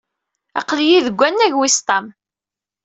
Aql-iyi 0.59 0.99
deg 1.07 1.15
wannag 1.19 1.53
wis 1.59 1.77
ṭam. 1.87 2.05